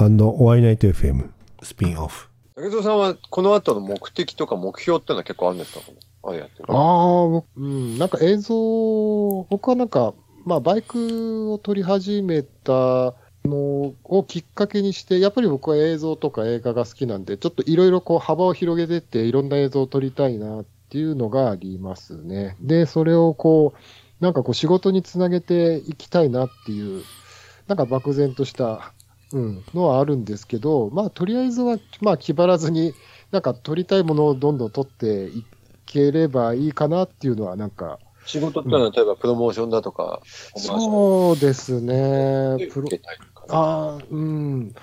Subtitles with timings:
[0.00, 1.28] ワイナイト FM
[1.60, 2.28] スピンオフ。
[2.54, 5.80] 竹蔵さんはこの後の目的とか目標ってのは結構あるんですか？
[6.22, 6.66] あれやってる。
[6.68, 10.14] ああ、僕うん、なんか映像、僕はなんか、
[10.44, 13.14] まあ、バイクを撮り始めた
[13.44, 22.56] のをきっかけにして、やっぱり僕は映像とか映画が好きなんで、ちょっといろいろこう幅を広げてって、いろんな映像を撮りたいなっていうのがありますね。
[22.60, 27.02] で、それをこう、なんかこう仕事につなげていきたいなっていう、
[27.66, 28.92] なんか漠然とした、
[29.32, 32.94] うん、のはあるんですけど、まあ、とりあえずは、まあ、気張らずに、
[33.30, 35.44] なんか撮りたいものをどんどん撮ってい
[35.84, 42.56] ければいいかなっていうのは、なんか、仕事ってのは例えばプロモーションだとか、そうですね。
[42.70, 42.88] プロ
[43.48, 44.74] ああ、うん。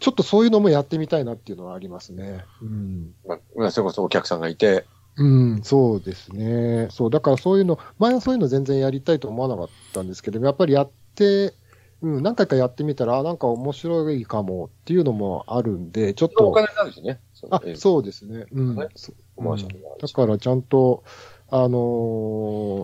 [0.00, 2.44] ちょっとそういうのもやってみたいなっていうのはありますね。
[2.62, 3.12] うん。
[3.56, 5.26] まあ、それこそお客さんがいて、う
[5.56, 6.88] ん、そうですね。
[6.90, 11.52] そう、だからそういうの、前はそういうの全然やりたいと思わなかったんですけど、やっぱりやって、
[12.00, 17.20] うん、何回かやってみたら、あなんか面白いかもっていうのもあるんで、ちょっと、お金になるしね。
[17.50, 18.46] あえ、ーそうですね。
[18.52, 18.88] うんね。
[18.94, 21.02] そコマーシャルがあるしだからちゃんと、
[21.50, 21.68] あの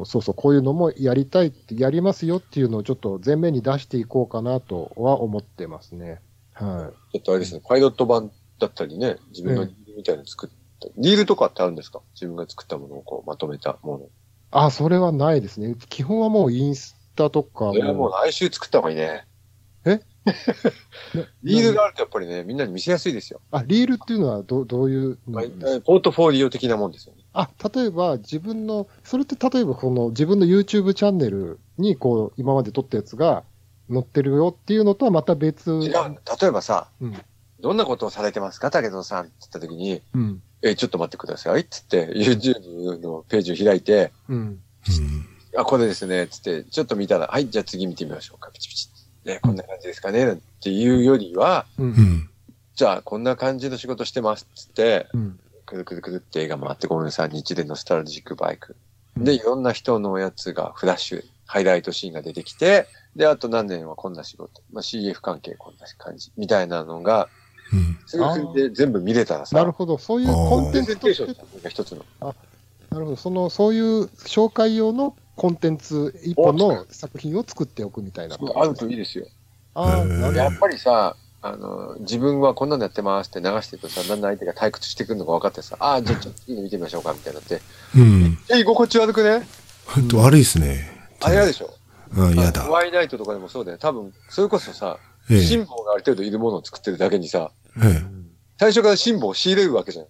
[0.02, 6.20] ーそうそう、こういうのもやりたいって、やりますよっていうのをちょっと前面に出していこうかなとは思ってますね。
[6.54, 10.56] はちょっとあれですね、パイロット版だったりね、自分のリールみたいなの作った。
[10.98, 12.00] リールとかってあるんですか？
[12.14, 14.04] 自分が作ったものをこうまとめたもの。
[14.04, 14.08] い。
[14.50, 15.74] あ、それはないですね。
[15.88, 19.26] 基本はもうインスタとかそれはもう来週作った方がいいね。
[19.86, 20.00] え？
[21.42, 23.40] リールがあるとやっぱりね、みんなに見せやすいですよ。
[23.50, 25.18] あ、リールっていうのはどどういう
[25.84, 27.22] ポートフォリオ的なもんですよね。
[27.34, 33.44] あ、例えば自分の、それって例えばこの自分の YouTube チャンネルにこう今まで撮ったやつが
[33.90, 35.70] 載ってるよっていうのとはまた別。
[35.70, 35.92] 違う。
[36.40, 37.22] 例えばさ、うん
[37.60, 38.68] どんなことをされてますか？
[38.68, 40.42] 武藤さんって言った時に、うん。
[40.60, 44.36] え、ちょっと待ってくださいっつって、YouTube のページを開いて、うん。
[44.36, 44.60] うん
[45.56, 48.50] あ、これですね、つって、ちょっと見たら、はい、じゃあ次見てみましょうか。
[48.52, 48.88] ピチピチ。
[49.24, 51.84] ね、こんな感じですかね、っていうよりは、う。
[51.84, 52.30] うんん。
[52.74, 55.40] じゃあ、こんな感じの仕事してます、つって、うん。
[55.66, 58.76] くるくるくるって映画回ってごめんなさい、日でノスタルジックバイク。
[59.16, 64.60] で、いろんな人のやつがフラッシュ、ハイライトシーンが出てきて、で、あと何年はこんな仕事。
[64.72, 66.32] まあ、CF 関係こんな感じ。
[66.36, 67.28] みたいなのが、
[67.72, 67.98] うん。
[68.06, 68.18] そ
[68.54, 69.96] れで全部見れたらさ、なるほど。
[69.98, 72.04] そういうコンテンツとンテーションって一つの。
[72.20, 73.16] なるほど。
[73.16, 78.36] その、そういう紹介用のコンテンツ一本の作品を作っておくみたいな。
[78.54, 79.26] あるといいですよ。
[79.74, 87.60] ああ、やっぱりさ、あの、自分はこんなのやってますって流してるとさ、だんだん相手が退屈してくるのが分かってさ、ああ、じゃあちょっと次の見てみましょうか、みたいになって。
[87.96, 88.38] うん。
[88.50, 89.46] え、居心地悪くね？
[89.86, 90.90] ほんと悪いっすね。
[91.20, 91.74] あれ嫌でしょ？
[92.16, 93.78] うん、嫌だワイナイトとかでもそうだよ。
[93.78, 95.42] 多分、それこそさ、ええ。
[95.42, 97.50] 辛抱がある程度いるものを作ってるだけにさ、
[97.82, 98.02] え
[98.58, 100.06] 最初から辛抱を仕入れるわけじゃん。
[100.06, 100.08] え。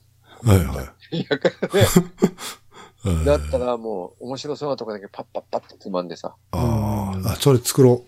[0.51, 1.17] はいはい。
[1.17, 1.87] いや、からね。
[3.05, 6.35] うんだったらもう、面白そうなとこだけパッパッパッとつまんでさ。
[6.53, 8.03] あーあ、それ作ろ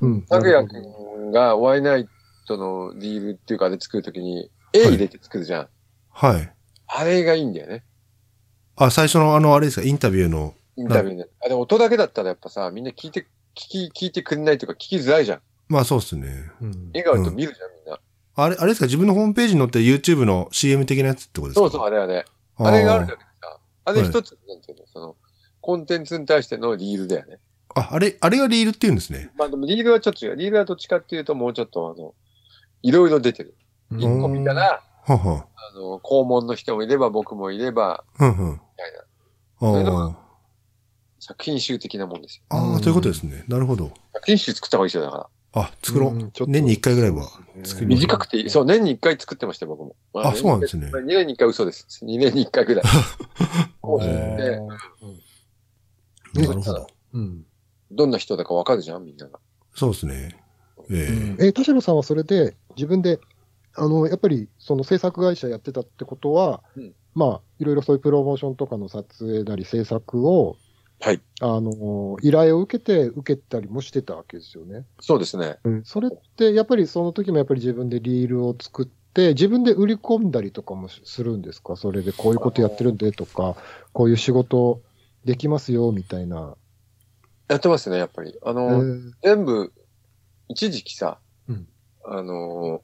[0.00, 0.22] うん。
[0.22, 2.08] 拓也くんがホワイナイ
[2.46, 5.62] トのリールっていうかあれ作るときに、絵入れて作るじゃん。
[5.62, 5.68] う。
[6.10, 6.52] はい。
[6.86, 7.84] あれがいいんだよね。
[8.76, 10.54] あ、最初のあの、あれですか、インタビューの。
[10.76, 11.28] インタビューで。
[11.44, 15.40] あ、でも音だけだったらやっぱさ、みんな聞いて、聞き、聞いてくれないというか聞きづらいじゃん。
[15.68, 16.50] まあそうっすね。
[16.60, 16.90] うん。
[16.92, 17.98] 絵があると見るじゃん、みんな。
[18.34, 21.60] あれ、あれですか、自分のホームページに載ってる YouTube の CM 的なやつってことですか？
[21.60, 22.24] そうそう、あれあれ。
[22.56, 23.31] あれがあるだけでさ、
[23.84, 25.16] あれはい一つ、なんていうの、その、
[25.60, 27.38] コンテンツに対してのリールだよね。
[27.74, 29.30] あ、あれ、あれがリールって言うんですね。
[29.36, 30.36] まあでもリールはちょっと違う。
[30.36, 32.14] リールはどっちかっていうともうちょっとあの、
[32.82, 33.54] いろいろ出てる。
[33.90, 35.46] うん一個見たら、はは。
[35.56, 38.04] あの、肛門の人もいれば僕もいれば。
[38.18, 39.78] みたいな。
[39.78, 40.16] れであも
[41.20, 42.44] 作品集的なもんですよ。
[42.48, 42.56] あ。
[42.56, 43.44] ああ、うんそういうことですね。
[43.48, 43.92] なるほど。
[44.12, 45.28] 作品集作った方がいいですよ、だから。
[45.54, 46.14] あ、作ろう。
[46.14, 47.24] うんちょっと年に一回ぐらいは
[47.64, 48.00] 作ります。
[48.00, 48.50] 短くていい。
[48.50, 49.96] そう、年に一回作ってましたよ、僕も。
[50.12, 51.86] まあそうなんですね2年に一回嘘です。
[52.04, 52.84] 2年に一回ぐらい。
[53.80, 54.06] こうへ
[56.34, 56.86] でなるほど。
[57.12, 57.44] うん。
[57.90, 59.38] どんな人だかわかるじゃん、みんなが。
[59.74, 60.36] そうですね。
[60.90, 63.20] ええ、田代さんはそれで自分で、
[63.74, 70.56] あの、やっぱりその制作会社やってたってことは、うんまあ、いろいろそういうプロモーションとかの撮影なり制作を、
[71.04, 71.20] はい。
[71.40, 74.86] あの、依頼を受けて、受けたりもしてたわけですよね。
[75.00, 75.58] そうですね。
[75.64, 75.84] うん。
[75.84, 81.74] それって、やっぱりその時もやっぱり自分でリールを作って、自分で売り込んだりとかもするんですか？
[81.74, 83.56] それでこういうことやってるんでとか、
[83.92, 84.80] こういう仕事
[85.24, 86.56] できますよ、みたいな。
[87.48, 88.38] やってますね、やっぱり。
[88.44, 89.72] あえの、ー全部、
[90.48, 91.18] 一時期さ、
[91.48, 91.66] うん
[92.04, 92.82] あのー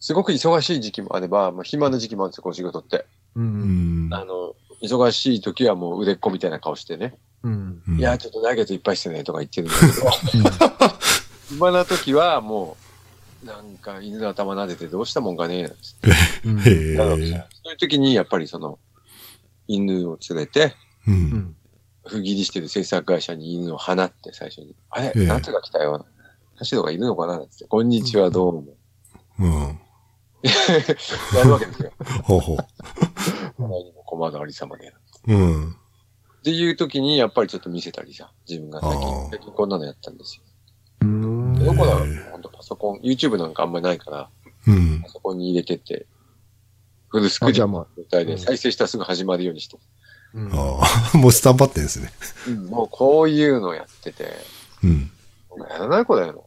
[0.00, 3.06] すごく忙しい時期もあれば、まあ、暇な時期もあるんですよ、こう仕事って。
[3.36, 3.40] う。
[3.42, 4.10] ん。
[4.12, 7.16] あの、忙しい時はもう売れっ子みたいな顔してね。
[7.42, 7.82] うん。
[7.88, 10.90] うんいや、ちょっと来月いっぱいしてね、とか言ってるんだけど、
[11.48, 12.76] 暇な時はも
[13.42, 16.12] う、なんか犬の頭撫でてどうしたもんかねなんつって。
[16.44, 18.78] そういう時にやっぱりその、
[19.66, 20.74] 犬を連れて、
[21.06, 21.12] う。
[21.12, 21.56] うんん。
[22.06, 24.76] 不義理してる制作会社に犬を放って最初に。
[24.90, 26.04] あれ、ええ夏が来たよ。
[26.58, 27.64] 田代がいるのかなって。
[27.64, 28.64] こんにちは、どうも。
[29.38, 29.80] うん。
[31.34, 31.92] やるわけですよ。
[32.22, 32.58] ほうほう。
[33.58, 34.88] 何もありさまで。
[34.88, 34.90] っ
[35.28, 35.76] うん。
[36.42, 40.42] ていう時に、やっぱりちょっと見せたりさ、自分が最近最近こんなのやったんですよ。
[41.02, 42.14] うんどこだろう？
[42.32, 44.30] ほんとパソコン、YouTube なんかあんまりないから、
[44.66, 45.08] うんパ。
[45.08, 46.06] ソコンに入れてって、
[47.08, 49.78] フルスクリーンの状態で再生したらすぐ始まるようにして。
[50.34, 50.80] うんあ
[51.14, 52.12] あ、 もうスタンバってんですね。
[52.48, 54.32] うんもうこういうのやってて、
[54.82, 55.10] うん。
[55.70, 56.46] やらない子だよ。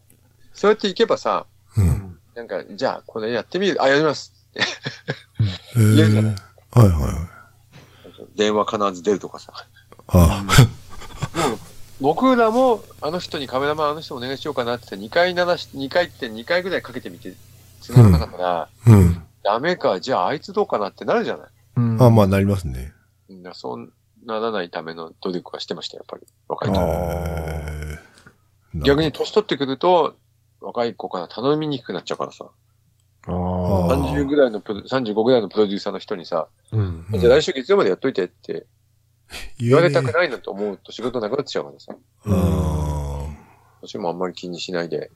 [0.53, 1.45] そうやっていけばさ、
[1.77, 2.19] うん。
[2.35, 3.81] なんか、じゃあ、これやってみる。
[3.81, 4.33] あ、やります。
[4.55, 4.59] え
[5.75, 6.35] 言えるじゃない
[6.77, 7.13] はいはいはい。
[8.35, 9.51] 電話必ず出るとかさ。
[10.07, 10.45] あ
[11.35, 11.57] もう、
[11.99, 17.33] 僕らも、あの人にカメラマンあの人お願いしようかなって2回鳴らし、2回って2回ぐらいかけてみて、
[17.81, 19.23] 繋がらなかったら、あ、うん。
[19.43, 21.47] ダメか、じゃああいつどうかなってなるじゃない。
[21.77, 22.93] うんあまあなりますね。
[23.29, 23.93] うんそう
[24.25, 26.27] ならないための努力はしてました、やっぱり。
[26.47, 26.71] 若い
[28.75, 30.15] 逆に年取ってくると、
[30.59, 32.45] 若い子から頼みにくくなっちゃうからさ。
[33.27, 33.97] あああ。
[33.97, 38.65] 30ぐらいのプロ、35ぐらいのプロデューサーの人にさ、うんうんじゃあ来週月曜までやっといてって
[39.59, 40.13] 言われたくい。
[40.13, 41.95] ないなと思うと仕事なくなっちゃうからさ。
[42.25, 43.27] あ
[43.81, 45.11] 私もあんまり気にしないで、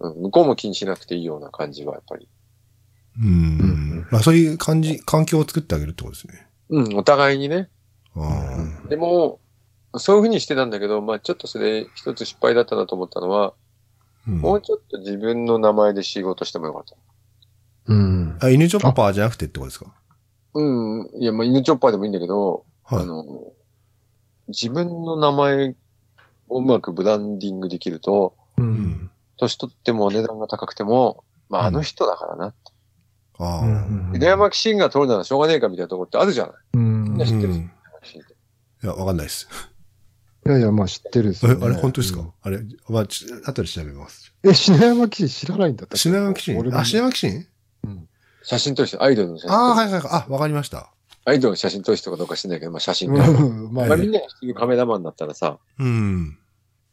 [0.00, 2.28] うん、向こうも気にしなくていいような感じはやっぱり。
[3.20, 4.06] ーうん。
[4.10, 6.46] まあそういう感じ、環境を作ってあげるってことですね。
[6.70, 7.68] うん、お互いにね。
[8.16, 9.40] あでも、
[9.96, 16.94] そういうふうにしてたんだけど、まあちょっとそれ一つ失敗だったなと思ったのは、ーうんもうちょっと自分の名前で仕事してもよかった。
[17.90, 18.38] うん。
[18.40, 19.92] あ、犬チョッパーじゃなくてってことですか？
[20.54, 23.04] うん、いや、まあ犬チョッパーでもいいんだけど、はいあ。
[23.04, 23.24] の、
[24.48, 25.74] 自分の名前
[26.48, 28.62] をうまくブランディングできると、う。
[28.62, 29.10] うんん。
[29.36, 32.54] 年取っても値段が高くても、まああの人だからな。
[33.38, 33.60] ああ。
[33.60, 36.54] うん犬山騎士が取るならしょうがねえかみたいなところってあるじゃない？
[36.74, 37.18] うん。
[37.18, 37.48] 知ってる？
[37.48, 37.70] うん
[38.82, 39.46] いや、わかんないです。
[40.46, 41.60] いやいや、まあ知ってるですよ、ね。
[41.60, 42.20] えあれ、本当ですか？
[42.20, 44.32] うんあれ、まあ、ち後で調べます。
[44.42, 45.98] え、品山騎士知らないんだったっけ？
[45.98, 46.56] 品川騎士？
[46.72, 47.46] あ、品川騎士？
[48.42, 50.10] 写真撮る人、アイドルの写真撮るああ、はいはいはい。
[50.12, 50.90] あ、わかりました。
[51.24, 53.32] アイドルの写真撮る人かどうか知らないけど、まあ写真撮る。
[53.32, 56.38] うんまあまあみんなが知ってるカメラマンだったらさ、うん。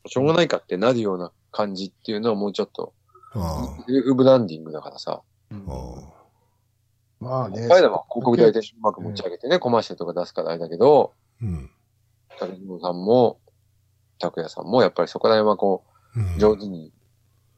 [0.06, 2.94] しょうがないかってなるような感じっていうのはもうちょっと、
[3.34, 5.22] あセルフブランディングだからさ、
[5.52, 5.72] うんあ。
[5.72, 6.18] あ
[7.20, 7.68] まあね。
[7.68, 11.46] 彼らは広告代理店うまく持ち上げてね、コマーシャルとか出すからあれだけど、あ。
[11.46, 11.72] うん。
[12.40, 13.40] 竹野さんも、
[14.20, 15.84] 拓也さんも、やっぱりそこら辺はこ
[16.16, 16.92] うんう、上手に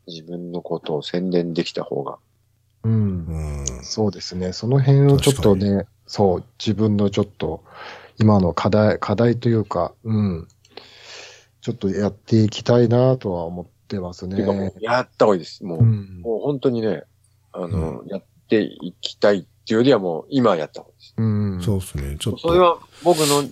[0.07, 2.19] 自分のことを宣伝できた方が。
[2.83, 3.25] うん。
[3.27, 3.83] うん。
[3.83, 4.53] そうですね。
[4.53, 7.63] その辺をちょっとね、そう、自分のちょっと、
[8.19, 10.47] 今の課題、課題というか、うん。
[11.61, 14.73] ちょっとやっていきたいなとは思ってますねう。
[14.79, 15.63] やった方がいいです。
[15.63, 16.21] もう、うん。
[16.21, 17.03] もう本当にね、
[17.51, 21.13] あの、やっていきたいっていうよりはもう今やった方がいいです。
[21.17, 21.61] うん。
[21.61, 22.17] そうですね。
[22.19, 22.39] ちょっと。
[22.39, 23.43] それは僕の、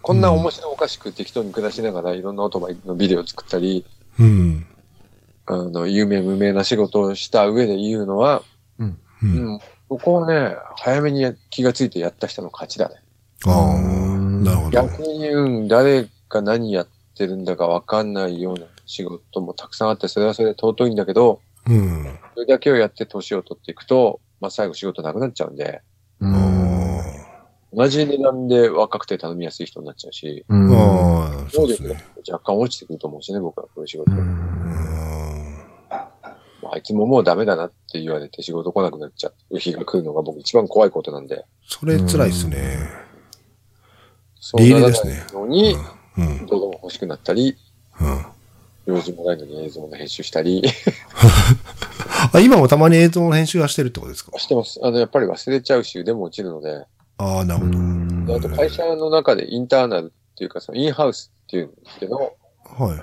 [0.00, 3.84] こんな面白おかしく適当に暮らしながらいろんなオートバイのビデオを作ったり、
[4.18, 4.66] うん。
[5.46, 8.42] あの、有名無名な仕事をした上で言うのは、
[9.22, 9.26] う。
[9.26, 12.96] うんん、ここはね、早めに気がついてやった人の勝ちだね。
[13.46, 13.78] ああ、う
[14.18, 14.70] んなるほど。
[14.70, 22.18] 逆に、うん、誰が何やってるんだかわかんないような仕事もたくさんあって、それはそれで尊いんだけど、うん。
[22.34, 25.82] それだけをやって年を取っていくと、まあ最後仕事なくなっちゃうんで、
[26.20, 26.34] うん。
[26.34, 26.82] あ
[27.74, 30.68] 同じ値段で若くて頼みやすい人になっちゃうし、うん。
[31.50, 32.04] そ能うですね。
[32.22, 34.12] 力が若干落ちてくると思うしね、僕はこういう仕事。
[34.12, 35.01] ううんん。
[36.74, 42.78] あいつももうダメだなって言われて仕事来なくなっちゃう日が来るのが僕一番怖いことなんで、それ辛いですね。
[44.40, 45.76] そうならないルですねのに、
[46.16, 46.46] うん。
[46.46, 47.58] 動画も欲しくなったり、
[48.00, 48.26] うん。
[48.86, 50.62] 用事もないのに映像の編集したり
[52.32, 54.80] あ、今もたまに映像の編集はしてるってことですかしてます。
[54.82, 56.86] あの、やっぱり忘れちゃうし、腕も落ちるので、
[57.18, 58.26] ああ、なるほど。
[58.26, 62.94] であと会社の中でインターナルっていうか、そのインハウスっていうんですけど、は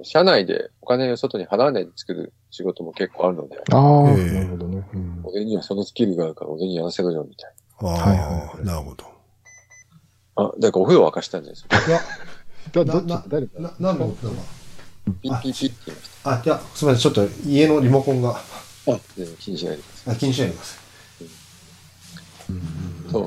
[0.00, 0.04] い。
[0.04, 4.86] 社内でお金を外に払わないで作る仕事も結構あるので、ああ、ええなるほどね。
[4.94, 9.04] うん俺にはそのスキルがあるから俺にやらせろよみたいああ、はいはいはいなるほど。
[10.36, 10.44] な。
[10.44, 11.68] あ、だからお風呂沸かしたんですよ。
[11.88, 12.00] いや、
[12.72, 13.08] だどっち？
[13.08, 14.14] な誰だな、なんの？
[15.20, 17.12] ピッピッピッって言いましあ、いや、すみません。
[17.12, 18.34] ちょっと家のリモコンが、
[18.84, 18.92] た。
[18.92, 20.14] あ、全然気にしないでください。
[20.14, 20.78] あ気にしないでくださ
[23.10, 23.24] そう。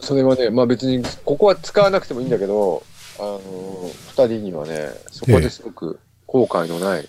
[0.00, 2.84] それはね、まあ別に、ここは使わなくてもいいんだけど、
[3.18, 7.08] あの、二人にはね、そこですごく後悔のない、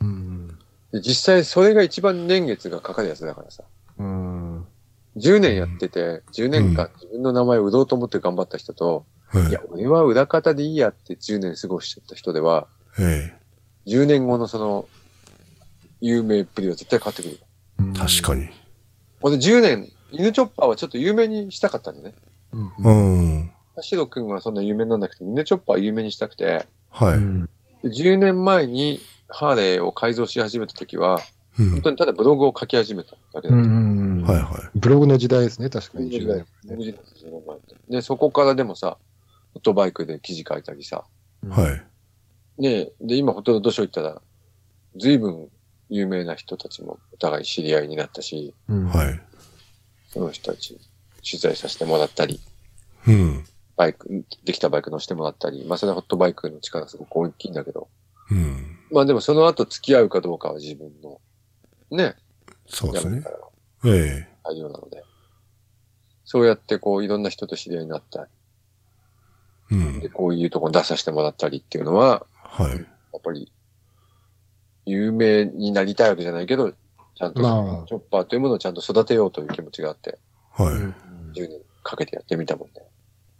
[0.00, 0.48] うん。
[0.92, 3.64] で実際それが一番年月がかかるやつだからさ。
[3.98, 4.66] うん。
[5.16, 9.38] 10年やってて、10年間自分の名前を売ろうと思って頑張った人と、い。
[9.38, 12.66] はいいや、俺は裏方でいいやって10年過ごしちゃった人では、
[12.98, 13.34] え
[13.86, 14.88] 10年後のその、
[16.00, 17.94] 有名っぷりは絶対変わってくる。
[17.94, 18.34] 確か。
[18.34, 18.48] に。
[19.22, 22.14] 俺10年、犬チョッパーはちょっと有名にしたかったんだよね。
[22.52, 23.50] うんうん。
[23.74, 27.14] 田代くんはそんな有名になんなくて、犬チョッパーは有名にしたくて、はい。
[27.14, 27.48] うん
[27.82, 31.20] で10年前にハーレーを改造し始めた時は、
[31.58, 33.56] うん本当にただブログを書き始めただけだった。
[33.56, 36.10] うんうんうんはいはブログの時代ですね、確かに。
[36.10, 38.98] ブログ時代ブログ時代その前ってで、そこからでもさ、
[39.52, 41.04] フットバイクで記事書いたりさ、
[41.44, 41.48] い。
[41.48, 41.72] は
[42.58, 42.62] い。
[42.62, 44.20] ねで、今、ホトロ土所行ったら、
[44.96, 45.48] 随分
[45.88, 49.20] 有名な人たちもお互い知り合いになったし、うんはい。
[50.08, 50.78] その人たち
[51.24, 52.40] 取材させてもらったり、
[53.06, 53.44] うん。
[53.76, 57.88] バイク、できたバイク乗せてもらったり、まあそれはホットバイクの力すごく大きいんだけど、
[58.30, 58.78] うん。
[58.90, 61.20] まあでもその後付き合うかどうかは自分の、
[61.90, 62.16] ね、
[62.66, 63.22] そうですね
[63.84, 64.28] ええ。
[64.44, 65.02] 対応なので、
[66.24, 68.24] そうやってこういろんな人と知り合いになった
[69.70, 70.08] り、うんで、。
[70.08, 72.70] こういうとこに出させてもらったりっていうのは、はい。
[72.70, 73.52] やっぱり、
[74.86, 80.18] 有名になりたいわけじゃないけど、ちゃんと、まあチョッパーというものをちゃんと育てようという気持ちがあって、
[80.52, 80.74] はい。
[80.74, 80.94] うん
[81.34, 82.74] 10年かけてやってみたもんね。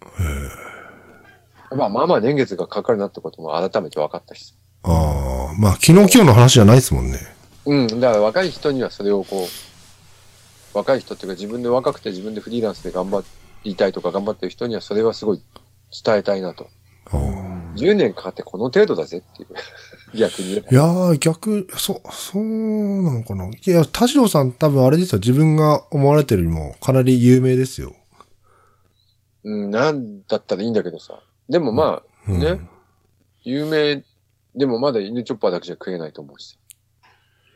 [0.03, 1.77] ええ。
[1.77, 4.55] まあまあまあ年月がかかるなってことも改めて分かったし。
[4.87, 7.19] ああ、まあ、昨日今日の話じゃないですもんね。
[7.67, 13.25] うん、だから若い人にはそれをこう、若い人っていうか自分で若くて自分でフリーランスで頑張
[13.65, 15.43] りたいとか頑張ってる人にはそれはすごい
[16.05, 16.69] 伝えたいなと。
[17.11, 19.49] ああ10年かかってこの程度だぜっていう。
[20.17, 23.49] 逆にいやー、逆、そ、そうなのかな。
[23.49, 25.19] いや、田代さん多分あれですよ。
[25.19, 27.95] 自分が思われてるよりもかなり有名ですよ。
[29.45, 31.21] うん、なんだったらいいんだけどさ。
[31.49, 32.61] でもまあ、うん、ね、
[33.43, 34.03] 有名、
[34.57, 36.57] でもまだ犬チョッパーだけじゃ食えないと思うしさ。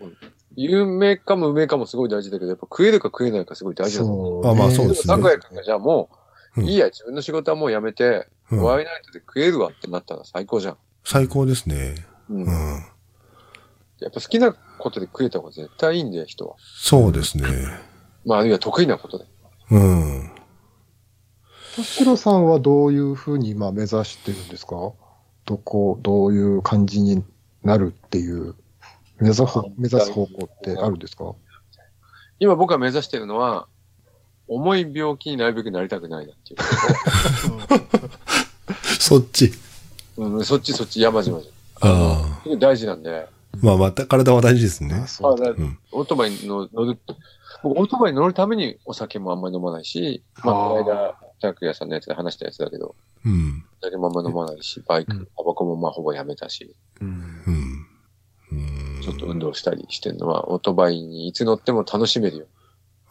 [0.03, 0.17] うん
[0.57, 4.43] 有名かも無名かもすごい大事だけど、やっぱ食えるか食えないかすごい大事だと思う。
[4.43, 6.11] そうあまあそうですね拓也君がじゃあも
[6.57, 10.77] う、うんいいや、自分の仕事はもうやめて、うんワイナイトで食えるわってなったら最高じゃん。
[11.05, 11.95] 最高ですね。
[12.29, 12.43] うん。
[12.43, 12.49] うん。
[14.01, 16.57] やっぱ好きなことで食えた方が絶対いいんだよ、人は。
[16.59, 17.45] そうですね。
[18.27, 19.27] まあ、あるいは得意なことで。
[19.71, 20.31] うん。
[21.77, 24.93] 田代さんはどういうふうに今目指してるんですか？
[25.45, 27.23] どこ、どういう感じに
[27.65, 28.55] なるっていう、
[29.19, 31.35] 目指す方、目指す方向ってあるんですか？
[32.39, 33.67] 今僕が目指してるのは、
[34.49, 36.61] 重い病気になるべくなりたくないなっていう。
[38.99, 39.53] そっち。
[40.17, 42.57] うん、そっちそっち、山々じああ。
[42.59, 43.29] 大事なんで、
[43.61, 45.07] まあまた体は大事ですねあ。
[45.07, 45.79] そううん。
[45.93, 46.99] オートバイの乗る、
[47.63, 53.65] 僕オートバイに乗るためにお酒もあんまり飲まないし、まあ、この間、拓也さんのやつで話したやつだけど、うん。
[53.83, 57.09] お酒もあんま飲まないし、バイク、うんタバコもまあほぼやめたし、うん
[57.47, 57.87] うん。
[58.53, 59.03] うん。
[59.03, 62.47] ちょっと運動したりしてるのは、オートバイにいつ乗っても楽しめるよ。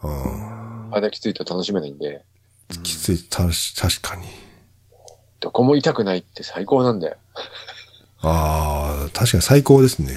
[0.00, 0.96] ああ。
[0.96, 2.24] あれきついと楽しめないんで、
[2.82, 4.26] きつい、たし、確かに。
[5.40, 7.16] どこも痛くないって最高なんだよ。
[8.22, 10.14] ああ、確かに最高ですね。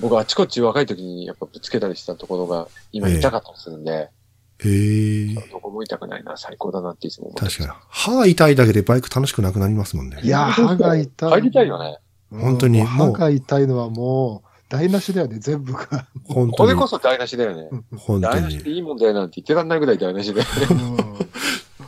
[0.00, 4.10] 僕あちこち若い時にやっぱぶつけたりしたところが今痛かったりするんで、
[4.58, 5.34] へえ。
[5.52, 7.70] どこも痛くないな、最高だなっていつも思って確かに。
[7.88, 10.18] 歯が痛いだけでバイク楽しくなくなりますもんね。
[10.22, 11.32] いや、歯が痛い。
[11.32, 11.98] 帰りたいよね。
[12.32, 12.40] うん。
[12.40, 16.06] 本当に歯が痛いのはもう、台無しだよね、全部が。
[16.24, 16.88] 本当にこれこ。
[16.88, 17.68] そ台無しだよね。
[17.96, 18.76] 本当台無しでに。
[18.76, 20.40] いいもんだよなんて言ってらんないぐらい台無しで。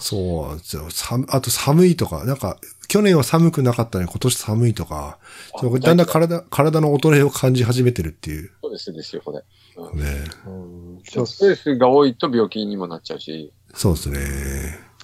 [0.08, 0.60] そう。
[0.60, 2.56] じゃあ寒あと寒いとか、なんか、
[2.88, 5.18] 去年は寒くなかったのに今年寒いとか、
[5.82, 8.50] だんだん体、体の衰えを感じ始めてるっていう。
[8.62, 9.38] そうですですよ、これ。
[10.02, 10.24] ね。
[10.46, 14.18] うんじゃあストレスが多いと病気にもなっちゃうし、そうですね。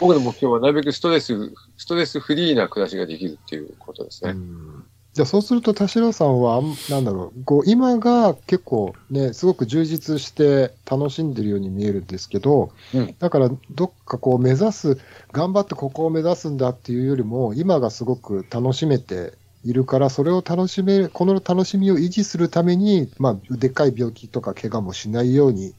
[0.00, 4.30] 僕の目標はなるべくストレス、ストレスフリーな暮らしができるっていうことですね。
[4.30, 4.84] うん
[5.14, 14.98] じゃあそうすると田代さんは、なんだろう、こう今が結構ね、すごく充実して楽しんでるように見えるんですけど、うんだからどっかこう目指す、
[15.30, 25.72] 頑張ってここを目指すんだっていうよりも、今がすごく楽しめているから、それを楽しめる、この楽しみを維持するために、まあ、でっかい病気とか怪我もしないようにっ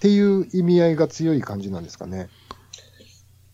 [0.00, 2.28] ていう意味合いが強い感じなんですかね。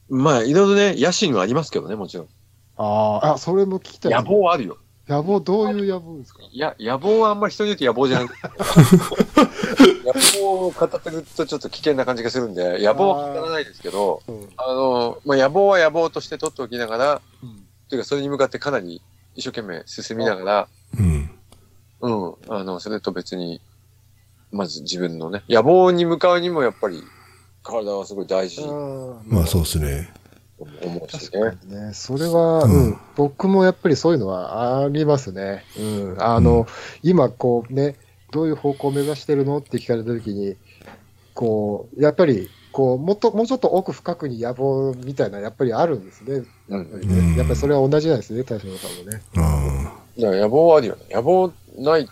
[0.08, 2.28] まあ、いろいろね、野心はありますけどね、もちろん。
[2.82, 4.12] あーあ、それも聞きたい。
[4.12, 4.78] 野望はあるよ。
[5.06, 6.42] 野望、どういう野望ですか？
[6.50, 8.28] いや、野望はあんまり人によって野望じゃない。
[10.04, 19.02] 野望を語ってるとちょっと危険な感じがするんで、野望は語らないですけど、うんあの、まあ、野望は野望として取っておきながら、うんというかそれに向かってかなり
[19.34, 20.68] 一生懸命進みながら、
[20.98, 21.30] うん。
[22.02, 23.60] うん、あの、それと別に、
[24.52, 27.02] まず自分のね、野望に向かうにもやっぱり
[27.64, 30.08] 体はすごい大事とまあそうですね。
[30.82, 31.58] 思うし確かね。
[31.64, 35.64] にね、それは、ううんん、僕もやっぱりそういうのはありますね。
[35.78, 36.66] うん、あの、うん
[37.02, 37.96] 今こうね、
[38.30, 40.56] どういう方向を目指してるのって聞かれたときに、
[41.34, 46.44] こう、やっぱり、こう、もっと、もうちょっと奥深くに野望みたいな、やっぱりあるんですね。
[46.68, 47.18] やっぱりね。
[47.18, 49.22] うんやっぱりそれは同じなんですね、大将さんもね。
[49.36, 50.22] うん。
[50.22, 51.02] いや、野望はあるよね。
[51.10, 52.08] 野望ない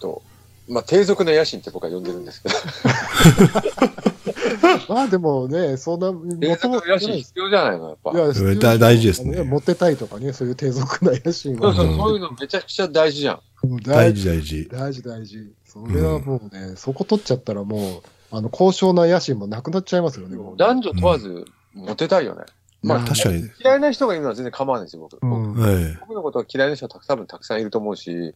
[0.00, 0.22] と、
[0.68, 2.54] まあ、低俗な野心って僕は呼んでるんですけど。
[4.88, 8.10] まあでもね、そんな、低俗の野心必要じゃないの、やっぱ。
[8.12, 11.74] いや、うん大大事ですねモテたいとかね、そういう低俗な野心は。
[11.74, 13.40] そうそう、うんそういうのめちゃくちゃ大事じゃん。
[13.82, 14.68] 大事大事。
[14.68, 15.52] 大事大事。
[15.64, 20.36] それはもうね、そこ取っちゃったらもう、あの、高尚な野心もなくなっちゃいますよね。
[20.56, 21.44] 男女問わず、
[21.74, 22.42] モテたいよね。
[22.82, 23.42] まあ、うん確かに。
[23.60, 25.18] 嫌いな人がいるのは全然構わないですよ、僕。
[25.20, 28.34] 僕のことは嫌いな人はたくさん多分たくさんいると思うし、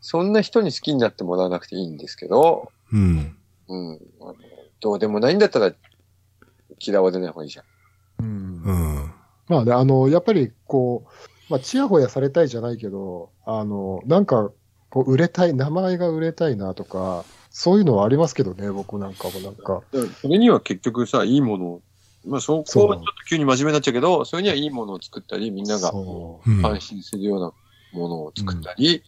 [0.00, 2.96] そんな人に好きになってもらわなくていいんですけど、え。
[2.96, 3.36] うん。
[3.68, 4.00] うん。
[4.84, 5.72] どうでもないんだったら
[6.78, 7.64] 嫌われない方がいいじゃん。
[8.22, 9.14] うんうん。
[9.48, 14.50] まあね、あの、やっぱりこう、まあ、ちやほやされたいじゃないけど、あの、なんか、
[14.90, 19.80] こう、売れたい、名前が売れたいなとか、そういうのはありますけどね、僕なんかもなんか。
[20.20, 21.82] それには結局さ、いいものを、
[22.26, 25.92] まあそこはちょっと急に真面目になっちゃうけど、それにはいいものを作ったり、みんなが
[26.62, 27.52] 安心するような
[27.92, 29.02] ものを作ったり、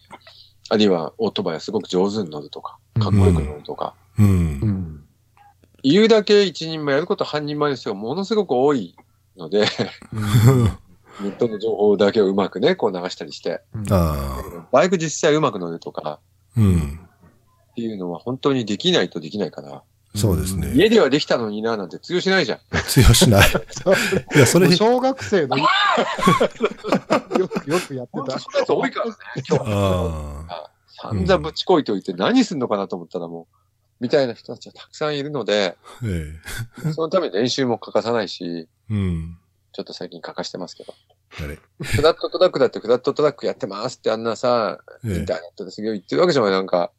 [0.69, 4.21] あるいはオートバイはすごく上手に乗るとか、かっこよく乗るとか、う。
[4.21, 4.25] う。
[4.25, 4.76] うんん。
[5.91, 8.95] 言うだけ一人前やること半人前の人がものすごく多い
[9.37, 9.65] ので、
[11.21, 13.61] ネットの情報だけをうまくね、こう流したりして。
[14.71, 16.19] バイク実際うまく乗るとか
[16.55, 16.99] うん。
[17.71, 19.83] っていうのは本当にできないとできないから、
[20.15, 20.71] そうですね。
[20.73, 22.59] 家ではできたのにななんて通用しないじゃん。
[22.87, 23.47] 通用しない。
[24.35, 25.65] いや、それ小学生の、よ
[27.47, 28.39] く、よくやってた。
[28.39, 29.13] そんなやつ多いからね、
[29.47, 30.45] 今日は。
[30.49, 33.55] あ散々ぶちこいておいて何すんのかなと思ったらもう、
[33.99, 35.77] みたいな人たちはたくさんいるので、
[36.93, 38.93] そのために練習も欠かさないし、え。
[38.93, 39.37] うん。
[39.73, 40.93] ちょっと最近欠かしてますけど。
[41.29, 46.91] フラットトラックだってフラットトラックやってますってあんなさ、イええンターネットですげえ言ってるわけじゃない、なんか。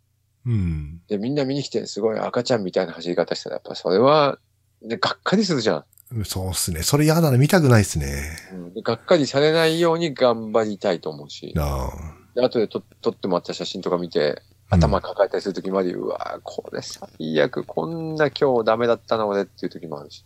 [0.47, 1.01] うん。
[1.09, 4.39] で、みんな見に来てすごい赤ちゃんみたいな走り方したら、やっぱそれは、
[4.83, 5.85] ね、がっかりするじゃん。
[6.25, 6.83] そうっすね。
[6.83, 7.37] それ嫌だな。
[7.37, 8.23] 見たくないっすね。
[8.53, 11.55] うんでがっかりされないように頑張りたいと思うし。
[11.59, 12.19] ああ。
[12.35, 20.25] で後で撮撮ってもらった写真とか見て、頭抱えたりするときもあり、うわーこれ最悪、こんな今日ダメだったな、俺っていうときもあるし。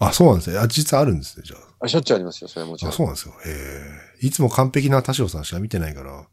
[0.00, 0.58] あ、そうなんですね。
[0.58, 2.86] あ、実はあるんですね、じゃあしょっちゅうありますよ、それはもちあ。
[2.86, 2.94] ろん。
[2.94, 3.34] あ、そうなんですよ。
[3.46, 4.26] ええ。
[4.26, 6.26] いつも完璧な田代さんしか見てないから。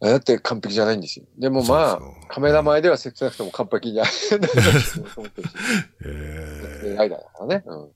[0.00, 1.26] だって完璧じゃないんですよ。
[1.38, 4.12] でもまあそうそう、カメラ前では切なくても完璧じゃない。
[6.04, 7.62] えライダーだからね。
[7.66, 7.88] うん。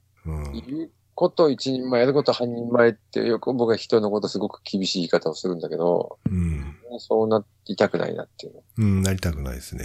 [0.57, 0.61] え。
[0.61, 0.90] うん。
[1.16, 6.76] こと一人前、やること半人前ってよく僕は人のことすごく厳しい言い方をするんだけど、うん。
[6.98, 8.62] そうなりたくないなっていうの。
[8.79, 9.85] うん、なりたくないですね。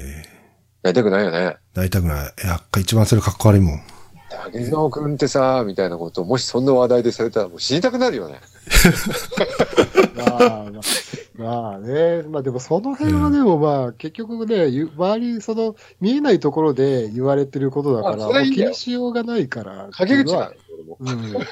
[0.84, 1.56] やりたくないよね。
[1.74, 2.34] なりたくない。
[2.44, 3.82] いや、一番それかっこ悪いもん。
[4.30, 8.40] 竹野くんってさ、みたいなことを、もしそんな話題でされたらもう死にたくなるよね。
[10.18, 10.72] まあ、まあ、
[11.42, 12.24] まあね。
[12.24, 19.90] まあでもその辺はでもまあ、結局ね、ゆ周り、その、見えないところで言われてることだから、あそれいいんだよもう気にしようがないから。
[19.92, 21.22] 陰口なはの俺も。
[21.22, 21.36] うん。
[21.36, 21.44] うん。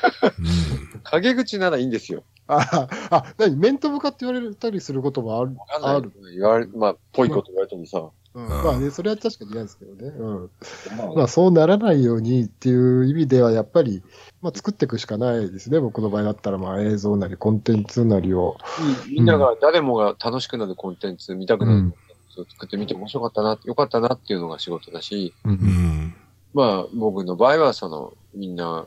[1.03, 2.23] 陰口ならいいんですよ。
[2.47, 3.55] あ、あ、何？
[3.55, 5.55] 面と向かって言われたりすることもある。
[5.81, 6.11] ある？
[6.33, 8.09] 言われ、まあ、ぽいこと言われてもさ。
[8.33, 10.07] うん、んまあね、それは確かに嫌ですけどね。
[10.07, 10.49] うん。
[10.97, 14.03] まあまあそうならないようにっていう意味では、やっぱり、
[14.41, 15.79] まあ作っていくしかないですね。
[15.79, 18.57] 僕の場合だったら、まあ映像なりコンテンツなりを。
[19.09, 21.99] みんなが、誰もが楽しくなるコンテンツ、見たくなるコンテン
[22.35, 25.49] ツを作ってみて面白かったな、よかったなっていうのが仕事だし、う。
[25.49, 26.15] うんん。
[26.53, 28.85] まあ、僕の場合は、その、みんな、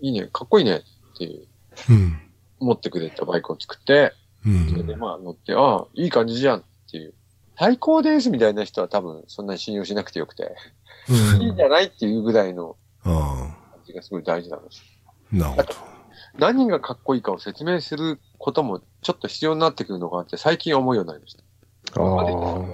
[0.00, 1.46] いいね、かっこいいねっていう、
[1.90, 2.20] うん。
[2.58, 4.12] 持ってくれたバイクを作って、
[4.46, 4.98] うそれでん。
[4.98, 7.14] まあ乗って、ああ、いい感じじゃんっていう。
[7.58, 10.54] 最高ですみたいな人は多分そんなに信用しなくてよくて、
[11.40, 14.80] いいんじゃないっていうぐらいのあ感じがすごい大事なのし。
[15.06, 15.36] あ。
[15.36, 15.90] なるほど。
[16.38, 21.42] 何がかっこいいかを説明することもちょっと必要になってくるのかなって最近思うようになりました。
[22.00, 22.20] あ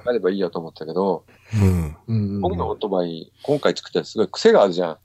[0.04, 1.96] あればいいやと思ったけど、うん。
[2.06, 2.40] うん。
[2.40, 4.98] 僕のオートバイ、今回作ったらすごい癖があるじゃん。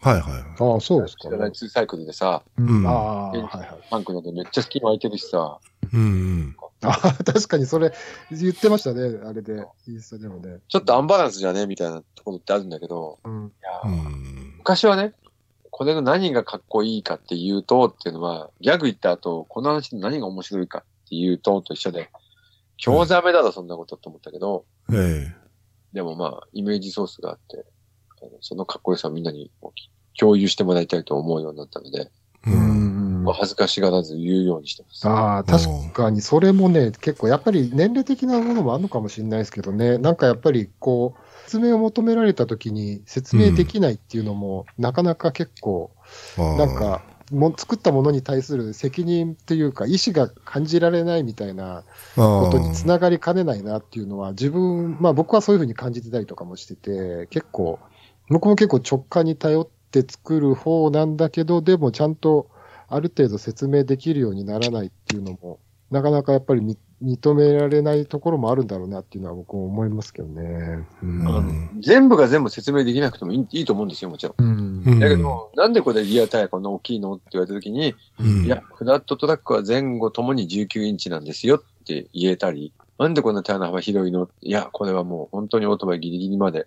[0.00, 0.22] はいはい。
[0.58, 3.68] ああ、そうですか、知らないツーサイクルでさ、うんああ、はいはい。
[3.90, 5.58] タンクなんでめっちゃ隙間空いてるしさ、
[5.92, 6.56] うんうん。
[6.82, 7.92] ああ、確かにそれ
[8.30, 10.60] 言ってましたね、あれで、インスタでもね。
[10.68, 13.46] ちょっとアンバランスじゃねみたいなところってあるんだけど、うん。
[13.46, 14.54] いやーうん。
[14.58, 15.14] 昔はね、
[15.70, 22.10] これの何がかっこいいかっていうとっていうのは、ギャグ言った後、この話の何が面白いかっていうとと一緒で、
[22.76, 25.34] 興ざめだろ、そんなことって思ったけど、え
[25.92, 27.64] でもまあ、イメージソースがあって、
[28.40, 29.50] そのかっこよさをみんなに
[30.18, 32.10] 共有してもらいたいと思うようになったので、
[32.46, 32.50] え。
[32.50, 33.24] うん。
[33.24, 35.08] まあ、恥ずかしがらず言うようにしてます。
[35.08, 45.90] ああ、確かにそれもね、結構やっぱり年齢的なものもあるのかもしれないですけどね、なんかやっぱりこう、説明を求められたときに説明できないっていうのも、なかなか結構、
[46.38, 47.02] ああなんか、
[47.32, 51.82] も作ったものに対する責任っていうか、意思が感じられないみたいな
[52.14, 57.80] ことにつながりかねないなっていうのは、自分、まあ僕はそういうふうに感じてたりとかもしてて、結構、
[58.28, 62.50] 僕も結構直感に頼って作る方なんだけど、でもちゃんと
[62.88, 65.58] ある程度説明できるようにならないっていうのも、
[65.90, 70.86] なかなかやっぱりみ認められないところもあるんだろうなっていうのは僕も思いますけどね。
[71.02, 74.42] うんうあの全部が全部説明できなくてもいいいいと思うんですよ、もちろん。
[74.42, 84.30] うんうんだけど、なんでこれリアタイヤこんな大きいのって言われたときに、うんいや、フラットトラックは前後ともに19インチなんですよって言えたり、なんでこんなタイヤの幅広いの？
[84.40, 86.66] いや、これはもう本当にオートバイギリギリまで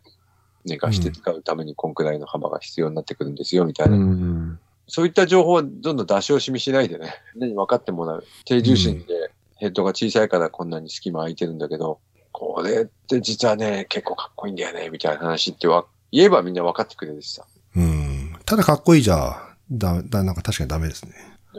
[0.65, 3.95] 寝かして使うためにこんくらいの幅が必要になってくるんですよ、みたいな。
[3.95, 4.59] うん
[4.91, 8.25] そういった情報はどんどん出し惜しみしないでね、分かってもらう。
[8.43, 11.99] 低重心でヘッドが小さいからこんなに隙間空いてるんだけど、
[12.31, 17.45] これって実はね、結構かっこいいんだよね、みたいな話っては言えばみんな分かってくれるしさ。
[17.75, 18.35] うん。
[18.45, 19.37] ただかっこいいじゃ、
[19.71, 21.13] だ、だ、なんか確かにダメですね。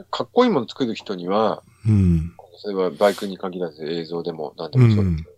[0.09, 2.33] かっこいいもの作る人には、うん。
[2.57, 5.30] それはバイクに限らず映像でも何でもそうですけど、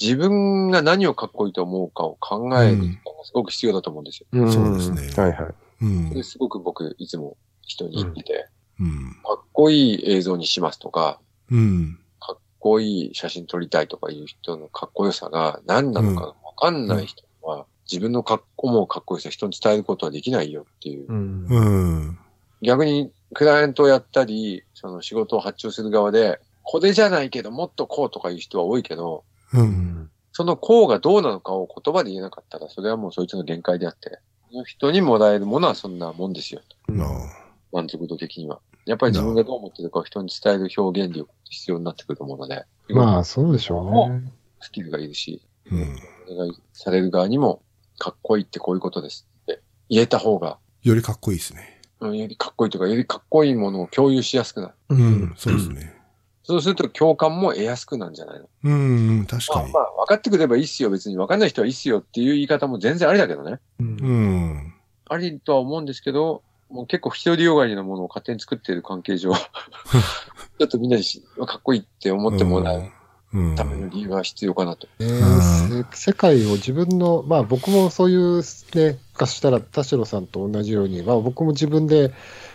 [0.00, 4.26] 自分が何をかっこいいと思うかを考える時間がすごく必要だと思うんですよ。
[4.32, 5.54] うんそうですねはいはい。
[5.82, 6.24] うん。
[6.24, 8.48] すごく僕いつも人に言ってて、
[8.80, 9.16] うん。
[9.24, 11.98] かっこいい映像にしますとか、うん。
[12.18, 21.06] かっこいい写真撮りたいとかいう人のかっこよさが何なのかわかんない人は、自分のかっ思うかっこよさを人に伝えることはできないよっていう。
[21.08, 22.18] うんうん。
[22.62, 30.10] 逆にクライアントをやったり、その仕事を発注する側で、これじゃないけどもっとこうとかいう人は多いけど、うん。
[30.32, 36.60] そのこうがどうなのかを言葉で言えなかったら、それはもうそいつの限界であって、その人にもらえるものはそんなもんですよ。
[37.72, 38.60] 満足度的には。
[38.86, 44.32] やっぱり自分がどう思ってるかを人に伝える表現力必要になってくると思うので、まあ、そうでしょうね。
[44.60, 45.96] スキルがいるし、うん。
[46.28, 47.62] お願いされる側にも、
[47.98, 51.80] かっこいいってこういうことですって言えた方が、よりかっこいいですね。
[52.00, 54.74] うんよりかっこいいというか、よりかっこいいものを共有しやすくなる。
[54.88, 55.34] うん。
[55.36, 55.99] そうですね。
[56.50, 58.48] そうすると共感も得やすくなんじゃないの？
[58.64, 59.26] うん。
[59.26, 59.88] 確かにまあま。
[59.88, 61.16] あ、分かってくればいいっすよ、別に。
[61.16, 63.60] 分かんない人はいいっすよっていう言い方も全然ありだけどね。
[63.78, 64.74] うん。
[65.08, 72.90] ありとは思うんですけど、もう結構一人よがりなものを勝手に作っている関係上、 ちょっとみんなにしかっこいいって思ってもらう
[73.32, 73.56] うん。
[73.56, 74.88] ための理由は必要かなと。
[74.98, 75.08] ね
[75.92, 78.42] せ世界を自分の、まあ僕もそういう
[78.74, 82.12] ね、かしたら田代さんと同じように、まあ僕も自分で、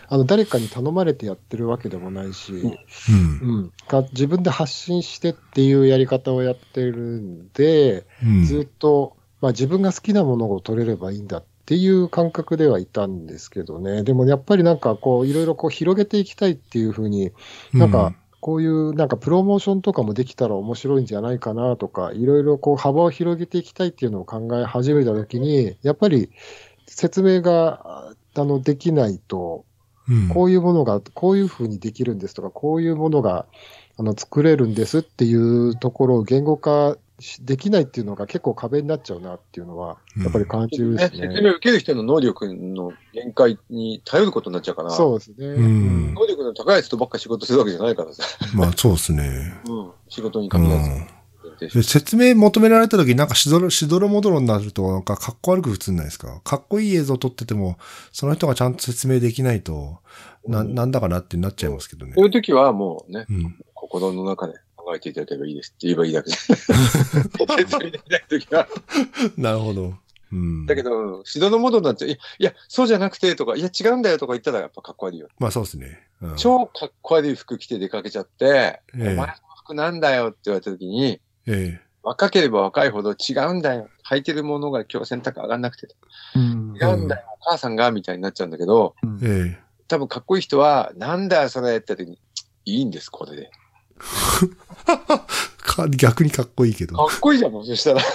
[0.08, 4.02] あの誰かに頼まれてやってるわけでもないし、うんうん。
[4.12, 8.44] 自分で発信してっていうやり方をやってるんで、うん。
[8.44, 17.32] ずっと、まあ、自分が好きなものを取れればいいんだっていう感覚ではいたんですけどね、でもやっぱりなんかこう、いろいろこう広げていきたいっていうふうに、
[17.72, 26.30] なんか、こういうなんかプロモーションとかもできたら面白いんじゃないかなとか、いろいろこう幅を広げていきたいっていうのを考え始めたときに、やっぱり
[26.86, 29.64] 説明があのできないと、
[30.08, 33.46] うん、こういうものが、こういうふうにできるんですとか、こういうものが
[33.96, 41.28] あの作れるんですっていうところを言語化しできないっていうのが結構壁になっちゃうなっていうのは、やっぱり感じるね、ですね。
[41.28, 45.46] 説明を受ける人の能力の限界に頼ることになっちゃうから、そうですね。
[45.46, 48.22] うん能力の高い人ばっか仕事するわけじゃないからさ、
[48.54, 49.54] まあそうですね。
[49.66, 51.15] うん、仕事にう限らずん。
[51.82, 56.40] 説明求められた時なんかしどろ、しどろもどろになるとなんかかっこ悪く映んないですか？
[56.44, 57.78] かっこいい映像撮ってても、
[58.12, 59.98] その人がちゃんと説明できないと、
[60.46, 62.24] な、うんなんだかなってなっちゃいますけどねそう。
[62.26, 63.56] いう時はもうね、うん。
[63.74, 66.36] 心の中で考えていただければいいですって言えばいいだけで。
[66.36, 68.68] 説明できない時は。
[69.36, 69.94] なるほど。
[70.32, 70.66] うん。
[70.66, 72.08] だけど、指導のモードになっちゃう。
[72.08, 75.28] いや、いや、そうじゃなくてとか、いや、違うんだよとか言ったらやっぱかっこ悪いよ。
[75.38, 76.00] まあそうですね。
[76.22, 79.32] うん、超かっこ悪い服着て出かけちゃって、ええお前の
[79.64, 83.88] 服なんだよって言われた時に、え若ければ若いほど違うんだよ。
[84.08, 85.88] 履いてるものが今日洗濯上がんなくて。
[86.36, 89.56] うん違うんだよ、お母さんが、みたいになっちゃうんだけど、え。
[89.58, 92.18] え多分かっこいい人は、なんだよ、それって時に、
[92.64, 93.42] いいんです、これで。
[93.42, 93.50] え。
[95.58, 97.06] か、逆にかっこいいけかど。
[97.06, 98.02] っこいいじゃん、もしかしたら。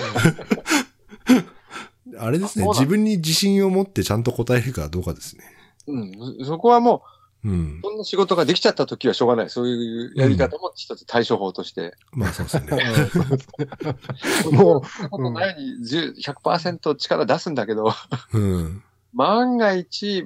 [2.17, 2.67] あれですね。
[2.67, 5.43] 自分に自信を持ってちゃんと答えるかどうかですね。
[5.87, 5.99] う
[6.41, 6.45] ん。
[6.45, 7.01] そこはもう
[7.49, 7.81] んう、。
[7.83, 9.49] そんな仕事ができちゃった時はしょうがない。
[9.49, 11.93] そういうやり方も一つ対処法として。
[12.11, 14.51] まあそうですね。
[14.51, 17.93] もう、そんなことないように10 100%力出すんだけど、
[18.33, 18.83] うん。
[19.13, 20.25] 万が一、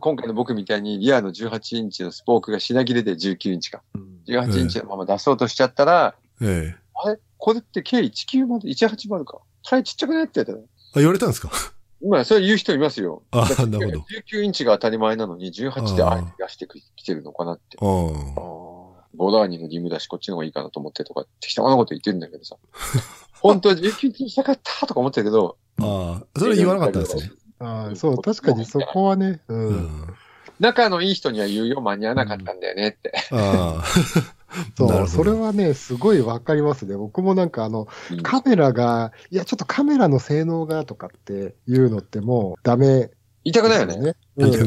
[0.00, 3.82] 今回の僕みたいにリアの18インチのスポークが品切れで19インチか。
[4.26, 6.76] 18インチのまま出そうとしちゃったら、ええ。
[6.94, 7.18] あれ？
[7.38, 9.38] これって計19まで、180か。
[9.64, 10.58] タイちっちゃくないって言ったら。
[10.58, 10.62] あ、
[10.96, 11.50] 言われたんですか？
[12.00, 13.22] 今、それ言う人いますよ。
[13.30, 17.76] あだってなるほど19インチが当たり前なのに、18であえて出してきてるのかなって。
[17.80, 18.48] ああ。
[19.14, 22.56] ボダーニのリムだし、こっちの方がいいかなと思ってとか、適当なこと言ってるんだけどさ。
[23.40, 26.38] 本当は19インチにしたかったとか思ってるけど、ああ。
[26.38, 27.32] それ言わなかったんですね。
[27.60, 29.54] あーそう、確かにそこはね、う。
[29.54, 30.14] うんん。
[30.60, 33.12] 仲のいい人には言うよ、間に合わなかったんだよねって。
[33.32, 33.84] ああ。
[34.76, 36.96] そう、それはね、すごいわかりますね。
[36.96, 43.10] 僕もなんかあの、うんカメラが、いや、ちょっとカメラの性能がとかっていうのってもうダメ
[43.44, 44.14] 言いたくないよね。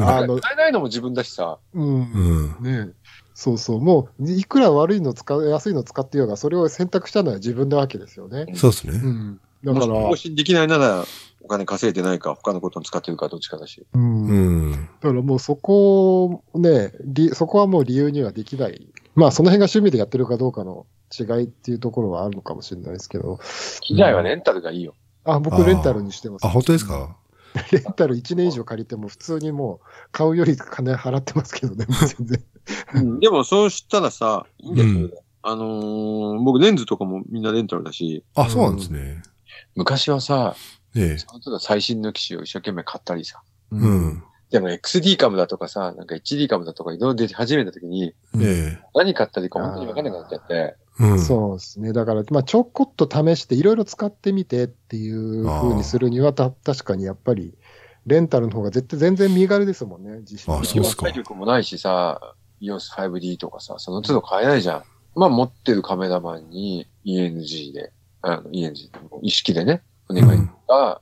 [0.00, 1.58] あの、使えないのも自分だしさ。
[1.72, 2.12] うん
[2.60, 2.60] う。
[2.60, 2.62] ん。
[2.62, 2.92] ね
[3.34, 3.80] そうそう。
[3.80, 8.46] もう、いくら悪いの使う、安いの使ってようが、それを選択したのは自分なわけですよね。
[8.54, 9.00] そうですね。
[9.02, 9.40] うん。
[9.64, 11.04] だから、更新できないなら、
[11.42, 13.86] お金稼いでないか、他のことに使ってるか、どっちかだし。
[13.94, 14.26] うん。
[14.26, 14.72] うん。
[14.72, 18.88] だからもうそこをね、りそこはもう理由にはできない。
[19.14, 20.86] まあその辺が趣味でやってるかどうかの
[21.18, 23.38] 違いっていうところはあるのかもしれないですけど。
[23.82, 24.94] 機材はレンタルがいいよ。
[25.24, 26.46] あ、僕レンタルにしてます。
[26.46, 27.16] あ、本当ですか？
[27.70, 32.42] レンタル1年以上借りても普通にもう買うより金払ってますけどね、全然。
[32.94, 35.12] うんでもそうしたらさ、いいんだよ、うん
[35.44, 39.22] あのー僕レンズとかもみんなレンタルだし、あ、そうなんですね。
[39.74, 40.54] 昔はさ、
[40.96, 41.58] ええ。
[41.60, 43.42] 最新の機種を一生懸命買ったりさ。
[43.70, 43.76] う。
[43.88, 44.22] ん。
[44.52, 48.78] でも XD カムだとかさ、なんか HD カムだとかいろいろ出始めた時に、ええ。
[48.94, 51.18] 何買ったらいいか本当に分かんなくなっちゃって、うん。
[51.18, 51.94] そうですね。
[51.94, 57.54] だから、まあちょこっと試していろいろ使ってみてっていう風にするには、た確かにやっぱり、
[58.04, 62.20] レンタルの方が絶対全然身軽ですもんね、実際あそうっすか体力もないしさ、
[62.60, 64.82] EOS5D とかさ、その都度買えないじゃん。
[65.14, 68.90] まあ持ってるカメラマンに ENG で、あの ENG
[69.22, 71.00] 意識でね、お願いが、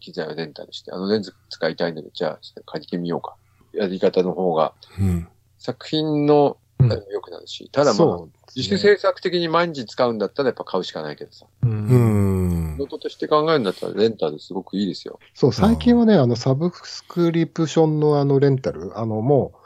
[0.00, 3.36] 機材をレンタルして、あのレンズ使いたいんだけど、じゃあ借りてみようか。
[3.72, 5.28] やり方の方が、うん。
[5.58, 11.46] 作品のうん良くなるし、ただまあ、そう自主制作的に毎日使うんだったらやっぱ買うしかないけどさ。
[11.62, 12.78] ううんん仕。
[12.78, 15.18] 事として考えるんだったらレンタルすごくいいですよ。
[15.34, 19.58] そう、最近はね、あの、サブスクリプションのあの、レンタル、あの、もう、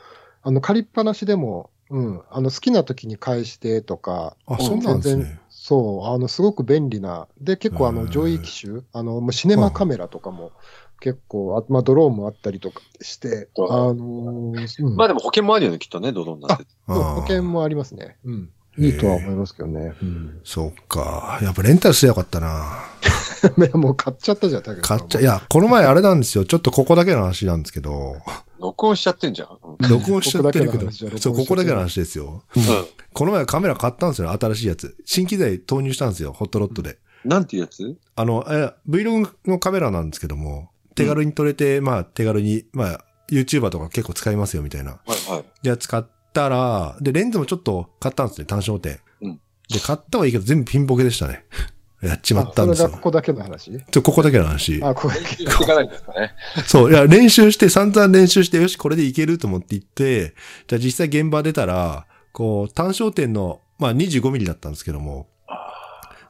[0.43, 5.41] あの、借りっぱなしでも、うん、あの、好きな時に返してとか、あ、そうなんですね。
[5.67, 10.53] そう、あの、すごく便利な、で、結構あの、上位機種、あの、もうシネマカメラとかも、
[11.01, 16.67] 結構、あまあ、ドローンもあったりとかして、ドあロのーうんまあでも保険もあるよね、きっとね、ドローンなんて。
[16.87, 18.19] 保険もありますね。
[18.27, 18.51] うん。
[18.77, 19.95] いいとは思いますけどね。
[20.03, 20.41] うん。
[20.45, 21.39] そっか。
[21.41, 22.85] やっぱレンタルすればよかったな。
[23.47, 24.87] い やもう買っちゃったじゃん、だけど。
[24.87, 26.45] 買っちゃ、いや、この前あれなんですよ。
[26.47, 28.17] ちょっとここだけの話なんですけど、
[28.59, 29.49] 録音しちゃってんじゃん。
[29.49, 32.45] うん録音しちゃってるけど、ここだけの話じゃ録音しちゃってるそう、ここだけの話ですよ。
[33.13, 34.97] この前カメラ買ったんですよ、新しいやつ。
[35.05, 36.99] 新機材投入したんですよ、ホットロットで。
[37.25, 37.97] なんていうやつ？
[38.17, 44.93] あの、え Vlog のカメラなんですけども、手軽に撮れて、まあ手軽に、まあ YouTuber とか結構使いますよみたいな。
[44.93, 45.45] はいはい。
[45.67, 48.99] やつ買ったら、で、レンズもちょっと買ったんですね、単焦点。
[49.23, 49.41] うん
[49.73, 51.47] で、買ったはいいけど全部ピンボケでしたね。
[52.09, 52.99] やっちまったんですよこ。
[52.99, 53.71] こだけの話？
[53.91, 54.81] ちょ、ここだけの話。
[54.83, 55.29] あ、ここだ練け。
[55.29, 56.35] 習していかないんですかね。
[56.67, 60.35] そう、いや、練習して、散々練習して、よし、これでいけると思って行って、
[60.67, 65.29] じゃあ実際現場出たら、こう、単焦点の、まあ25ミリだったんですけども、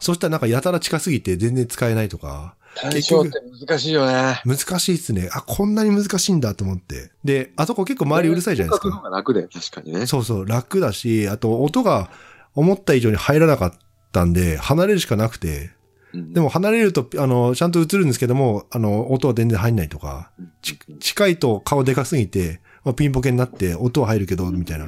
[0.01, 3.33] そしたらなんかやたら近すぎて全然使えないとか、単焦点
[3.67, 4.43] 難しいよね。
[4.45, 5.29] 難しいっすね。
[5.33, 7.11] あ、こんなに難しいんだと思って。
[7.23, 8.91] で、あそこ結構周りうるさいじゃないですか。
[8.91, 10.07] 感覚の方が楽で、確かにね。
[10.07, 12.11] そうそう、楽だし、あと音が
[12.55, 13.73] 思った以上に入らなかっ
[14.15, 15.71] たんで、離れるしかなくて、
[16.15, 20.31] うんでも離れると、あの、ちゃんと映るんですけども、あの、音は全然入んないとか、
[20.63, 24.87] ち近いと顔でかすぎて、まあ、ピンポケになって音は入るけど、みたいな。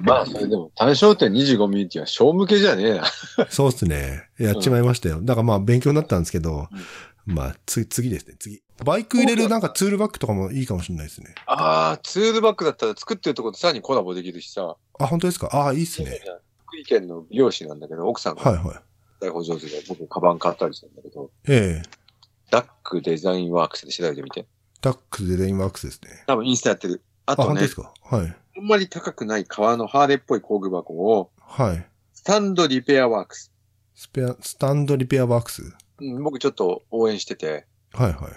[0.00, 3.04] まあ、それでも単焦点25ミリっていうのは小向けじゃねえな。
[3.50, 4.28] そうっすね。
[4.38, 5.20] やっちまいましたよ。
[5.20, 6.68] だからまあ勉強になったんですけど、
[7.26, 8.62] まあ、つ、次ですね、次。
[8.82, 11.34] バイク入れるなんかツールバッグとかもいいかもしれないですね。
[11.46, 14.76] ああ、ツールバッグだったら作ってるところとさらにコラボできるしさ。
[14.98, 15.50] あ、本当ですか？
[15.52, 16.18] ああ、いいっすね。
[16.68, 18.76] 福井県の美容師なんだけど、奥さんがはいはい。
[19.20, 21.88] 大保上手で僕カバン買ったりしたんだけど、ええ
[22.50, 24.46] ダックデザインワークスで調べてみて。
[24.80, 26.24] ダックスデザインワークスですね。
[26.26, 27.02] 多分インスタやってる。
[27.26, 27.92] ああ、とね本当です、か？
[28.02, 28.36] はい。
[28.56, 31.86] あんまり高くない革のハーレーっぽい工具箱を、はい。
[32.12, 33.52] スタンドリペアワークス。
[33.94, 35.62] スペア、スタンドリペアワークス？
[36.00, 38.32] うん、僕ちょっと応援してて、はいはい。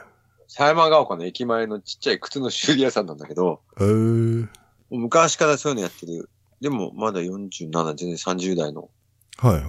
[0.47, 4.49] 狭山ヶ丘の駅前のちっちゃい靴の修理屋さんなんだけど、えー、
[4.89, 6.29] 昔からそういうのやってる。
[6.61, 8.89] でもまだ47、全然30代の。
[9.37, 9.63] はいはい。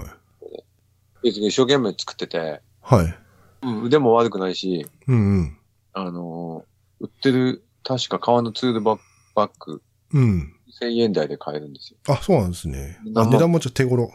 [1.23, 3.19] 別に一生懸命作ってて、はい。
[3.63, 5.59] うん、腕も悪くないし、うんうん。
[5.95, 8.97] あのー売ってる、確か革のツールバ
[9.35, 9.83] ッグ、
[10.15, 10.55] うん。
[10.81, 11.97] 1000円台で買えるんですよ。
[12.09, 12.99] あ、そうなんですね。
[13.05, 14.13] 値段もあ値段もちょっと手頃。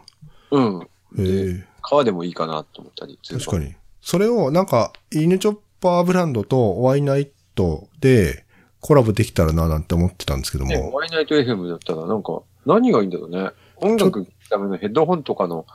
[0.52, 0.88] うん。
[1.20, 3.20] ええ革でもいいかなと思ったり。
[3.28, 3.76] 確かに。
[4.02, 8.46] それをなんか、犬チョッパーブランドとワイナイトで
[8.80, 10.94] コラボできたらななんて思ってたんですけどね、も。
[10.94, 13.52] ワイナイト FM だったらなんか、何がいいんだろうね。
[13.78, 15.66] 音楽聴くためのヘッドホンとかの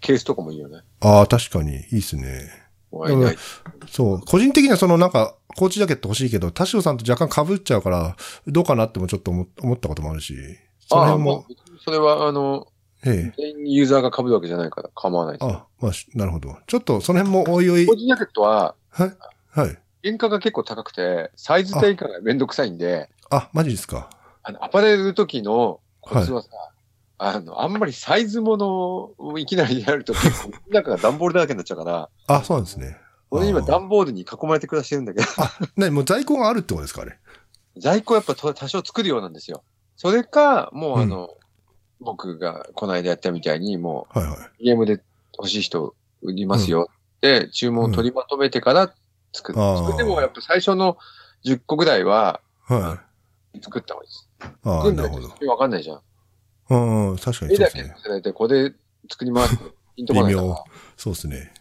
[0.00, 0.80] ケースとかもいいよね。
[1.00, 1.76] ああ、確かに。
[1.76, 2.50] いいっすね。
[3.88, 4.20] そう。
[4.20, 10.34] 個人的にはそのなんか、コーチジャケット欲しいけど、田代さんと若干被っちゃうから、どうかなってもちょっと思思ったこともあるし。
[10.80, 12.66] その辺もまあ、、それは、あの、
[13.04, 13.34] ええ。
[13.36, 15.38] 全員ユーザーが被るわけじゃないから構わない。
[15.40, 16.56] あ、まあ、しなるほど。
[16.66, 17.96] ちょっとその辺もおいおいコー。
[17.96, 19.12] チジャケットは、はい。
[19.50, 19.78] はい。
[20.04, 24.10] 原価が結構高くて、サイズ定価がめんどくさいんで、あ、マジですか。
[24.42, 26.48] あの、アパレル時のコツはさ、
[27.18, 28.68] あの、あんまりサイズもの
[29.16, 32.98] をいきなりやると結構、 中が段ボールだらけになっちゃうから、あ、そうなんですね。
[33.30, 35.26] 俺今段ボールに囲まれて暮らしてるんだけど、
[35.76, 37.18] ね、もう在庫があるってことですかあれ？
[37.78, 39.64] 在庫やっぱと多少作るようなんですよ。
[39.96, 41.30] それか、もうあの、
[42.00, 44.36] 僕がこの間やったみたいに、もはいはい。
[44.36, 45.00] う、ゲームで
[45.38, 48.92] 欲しい人売りますよって、注文を取りまとめてから
[49.32, 49.60] 作る。
[49.60, 50.98] あー作ってもやっぱ最初の
[51.46, 53.00] 10個ぐらいはは
[53.54, 53.62] い。
[53.62, 54.28] 作った方がいいです。
[54.64, 55.28] ああ、なるほど。
[55.48, 56.00] わかんないじゃん。
[56.70, 57.82] うんうん、確かに絵そうですね。
[57.82, 58.76] だけ載せられて、これで
[59.10, 59.64] 作りますって
[59.96, 60.64] ピンとこないから微妙。
[60.96, 61.52] そうですね。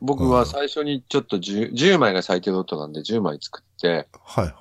[0.00, 4.54] 僕は最初にちょっと 10, 10枚が最低ロットなんで10枚作って、はいはい。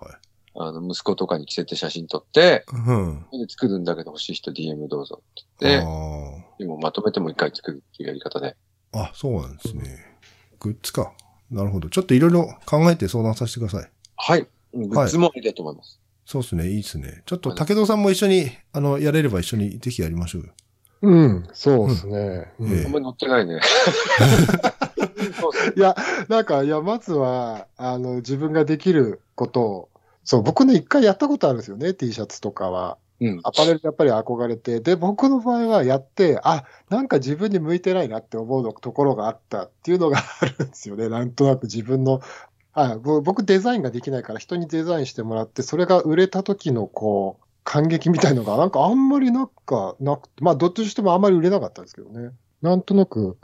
[0.59, 3.25] あの、息子とかに着せて写真撮って、うん。
[3.31, 8.55] で作るんだけど欲しい人 DM どうぞって言って、あでもまとめてもう一回作るっていうやり方で。
[8.93, 8.99] あ。
[8.99, 10.17] あ、そうなんですね。
[10.59, 11.13] グッズか。
[11.51, 11.89] なるほど。
[11.89, 13.89] ちょっといろいろ考えて相談させてください。
[14.15, 14.47] はい。
[14.73, 15.99] グッズもありだと思います。
[16.27, 16.67] そうですね。
[16.67, 17.21] いいですね。
[17.25, 20.49] ちょっと武藤さんも一緒に、あの、やれれば一緒にぜひやりましょうよ。
[21.01, 22.51] うん、そうですね。
[22.59, 23.61] うあんまり載ってないね。
[25.77, 25.95] いや、
[26.27, 29.89] なんか、いや、まずは、あの、自分ができることを、
[30.25, 32.97] そう、僕ね、一回やったことあるんですよね、T シャツとかは。
[33.21, 33.39] うん。
[33.43, 41.07] アパレルやっぱり憧れて、で、僕の場合はやって、あ、なんか自分に向いてないなって思うところがあったっていうのがあるんですよね。
[41.07, 42.19] なんとなく自分の、
[42.79, 52.29] あぼ僕デザインができないから人にデザインしてもらって、それが売れた時のこう、感激みたいのがなんかあんまりなんかなくて、まあどっちにしてもあんまり売れなかったんですけどね。
[52.61, 53.37] なんとなく、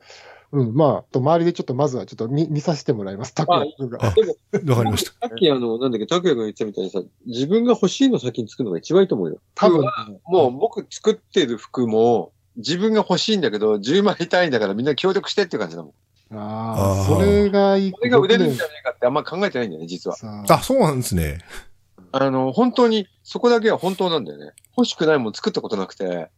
[0.51, 3.97] うん、まあ、と周りでちょっとまずはちょっと見見させてもらいます、タクヤ君が。
[4.05, 5.27] わかりました。
[5.27, 9.39] さっきあの、なんだっけ、拓也が言ってたみたいにさ、自分が欲しいの先に作るのが一番いいと思うよ。
[9.55, 9.83] 多分、
[10.25, 15.93] もう僕作ってる服も、自分が欲しいんだけど、10枚たいんだからみんな協力してっていう感じだもん。
[16.39, 17.91] ああ、それがいい。
[17.91, 20.15] これが売れるんじゃないかってあんま考えてないんだよね、実は。
[20.15, 21.39] さあ、そうなんですね。
[22.11, 24.51] あの、本当に、そこだけは本当なんだよね。
[24.77, 26.29] 欲しくないもん作ったことなくて、はい。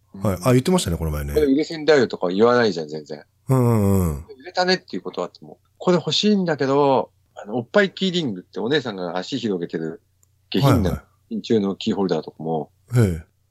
[0.44, 1.46] あ、言ってましたね、この前ねこれ。
[1.46, 3.24] 売れ線だよとか言わないじゃん、全然。
[3.50, 4.26] うんうんうん。
[4.40, 10.02] 売れたねっていうことはあっても、これ欲しいんだけど、あの、おっぱいキーリングってお姉さんが足広げてる
[10.50, 13.02] 下品なは真鍮のキーホルダーとかも、す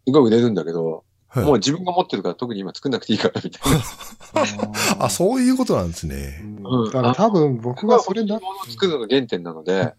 [0.07, 1.05] ごい売れるんだけど、
[1.43, 3.83] もう自分が持ってるから特に今作んなくていいから、みたいな。
[5.07, 6.41] あ、そういうことなんですね。
[6.63, 9.95] うんだから多分僕がそれだものを作るのが原点なので。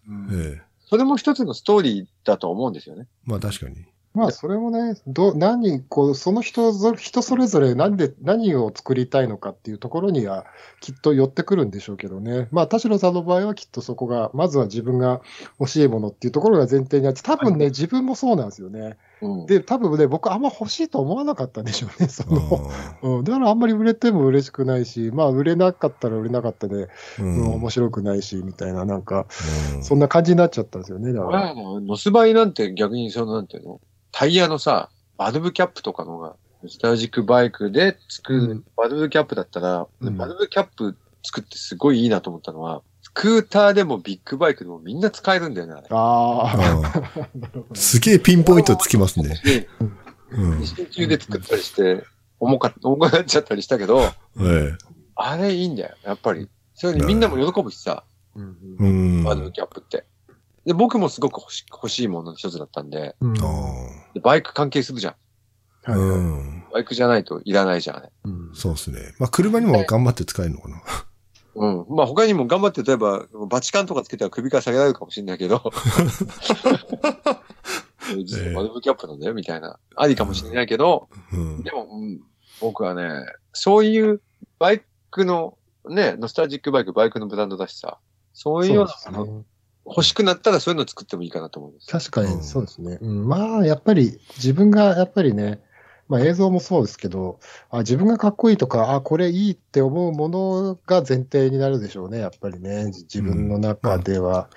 [0.88, 3.08] それも一つのストーリーだと思うんですよね。
[3.26, 3.86] まあ確かに。
[4.16, 10.46] まあ、それもね、ど、何、こう、その人ぞ、人それぞれ何で、何を作りたいのかっていうところには、
[10.80, 12.48] きっと寄ってくるんでしょうけどね。
[12.50, 15.22] まあ、田代さんの場合はきっとそこが、まずは自分が
[15.60, 18.98] 欲しいものっていうところが前提にあって、多分ね、自分もそうなんですよね。
[19.22, 19.46] うん。
[19.46, 22.70] で、多分ね、僕あんま欲しいと思わなかったんでしょうね、その。
[22.70, 27.54] あ うん、だからあんまり売れても嬉しくないし、まあ、売れなかったら売れなかったで、ーううんん。
[27.56, 29.26] 面白くないし、みたいな、なんか、
[29.76, 31.52] うんそんな感じになっちゃったんですよね、だから。
[31.54, 33.82] 俺はね、ノスバイなんて逆にその、なんていうの？
[34.12, 45.88] タイヤのさ、バルブキャップとかのが、ノスタルジックバイクで作る、うんバルブキャップだったら、うんバルブキャップ作ってすごいいいなと思ったのは、スクーターでもビッグバイクでもみんな使えるんだよね、あれ。
[45.90, 46.54] あ
[47.72, 49.42] あ、すげえピンポイントつきますね。
[49.44, 49.70] で
[50.32, 50.62] うん。
[50.62, 52.04] 一瞬中で作ったりして、
[52.42, 54.10] 重かった、重くなっちゃったりしたけど、え
[54.42, 54.78] え。
[55.16, 56.50] あれいいんだよ、やっぱり。
[56.74, 58.04] それにみんなも喜ぶしさ、
[58.36, 59.24] うんうん。
[59.24, 60.04] バルブキャップって。
[60.66, 63.42] で、僕もすごく欲し欲しいものの一つだったんでうんあ
[64.14, 65.16] で、バイク関係するじゃん。
[65.86, 65.92] あ。
[65.92, 66.64] はいうん。
[66.74, 68.12] バイクじゃないといらないじゃん、あれ。
[68.26, 69.14] うんそうですね。
[69.20, 70.84] まあ、車にも頑張って使えるのかな。
[71.56, 71.86] うん。
[71.90, 75.64] まあ他にも頑張って、例えば、バチカンとかつけたら首から下げられるかもしれないけど、
[78.24, 79.80] 実はバルブキャップなんだよ、みたいな。
[79.96, 81.64] ありかもしれないけど、うん。
[81.64, 82.22] でも、うん
[82.62, 84.22] 僕はね、そういう
[84.60, 85.58] バイクの、
[85.90, 87.98] ね、ノスタルジックバイク、バイクのブランドだしさ、
[88.34, 89.44] そういうようなもの、ね
[89.88, 92.10] 欲しくなったらそういうの作ってもいいかなと思います。
[92.10, 92.98] 確かにそうですね。
[93.02, 95.62] うん、まあ、やっぱり自分がやっぱりね、
[96.08, 97.40] まあ映像もそうですけど、
[97.70, 102.86] あ自分がかっこいいとか、あこれいいって思うものが前提になるでしょうね、やっぱりね。
[102.86, 104.50] 自分の中では。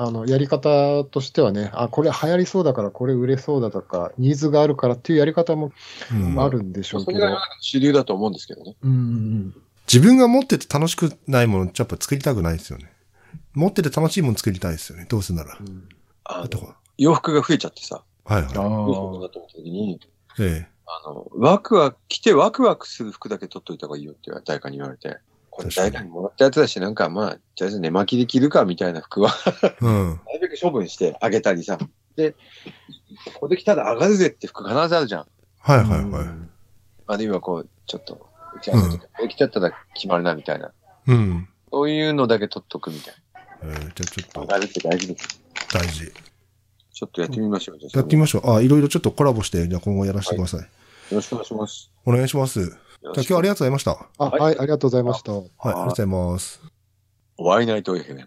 [0.00, 5.72] あの、やり方としてはね、あ、これ流行りそうだから、これ売れそうだとか、ニーズがあるからっていうやり方も
[6.12, 7.18] うんあるんでしょうけど。
[7.18, 8.76] それが主流だと思うんですけどね。
[8.82, 9.62] うんうん
[9.92, 12.92] 自分が持ってて楽しくないものってやっぱ作りたくないですよね。
[13.54, 15.06] 持ってて楽しいもの作りたいですよね。
[15.08, 15.56] どうせなら。
[15.58, 15.88] うん。
[16.24, 16.46] あ。
[16.98, 19.28] 洋服が増えちゃってさ、はいあはどうしようかなあ。
[19.30, 19.98] と思った時に、
[20.44, 20.46] い。
[20.46, 25.18] えあの、ワクワク、着てワクワクする服だけ取っといた方がいいよって誰かに言われて、
[25.50, 29.30] これ誰かにもらったやつだし、なんかまあ、とりあえず寝巻きで着るかみたいな服は、
[29.62, 29.76] え。
[29.80, 30.08] うん。
[30.24, 31.78] なるべく処分してあげたりさ。
[32.16, 32.32] で、
[33.34, 35.26] ここで着たら上がるぜって服必ずあるじゃん。
[35.60, 36.26] はいはいはい。
[37.06, 40.72] あるいはこう、ちょっと、打ち合わせとか、これ着ちゃったら決まるなみたいな。
[41.06, 41.48] うん。
[41.70, 43.14] そういうのだけ取っとくみたい
[43.62, 44.46] えー、じゃあちょっとな。
[44.46, 45.42] 上がるって大事です。
[45.72, 46.12] 大事。
[46.98, 47.78] ちょっとやってみましょう。
[47.80, 48.50] やってみましょう。
[48.50, 50.60] あ、いろいろちょっとコラボして、じゃあ今後やらせてください。
[50.62, 50.66] よ
[51.12, 51.90] ろしくお願いします。
[52.04, 52.64] お願いします。
[52.64, 53.90] じゃあ今日はありがとうございました。
[53.92, 55.32] はい、あ、はい、ありがとうございました。
[55.32, 56.60] ありがとうございます。
[57.36, 58.26] ワイナイト FM。